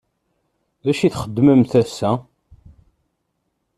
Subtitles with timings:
[0.83, 2.11] D acu i txedmemt ass-a?